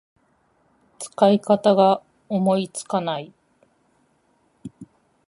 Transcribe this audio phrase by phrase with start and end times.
[0.97, 3.31] 使い方が思いつかない